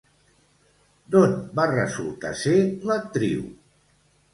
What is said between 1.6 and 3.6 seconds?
va resultar ser l'actriu?